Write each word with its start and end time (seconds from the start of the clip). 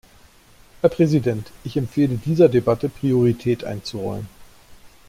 Herr 0.81 0.89
Präsident, 0.89 1.51
ich 1.63 1.77
empfehle, 1.77 2.15
dieser 2.17 2.49
Debatte 2.49 2.89
Priorität 2.89 3.63
einzuräumen. 3.65 4.27